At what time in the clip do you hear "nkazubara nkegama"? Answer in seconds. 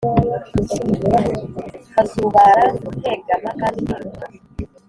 1.91-3.51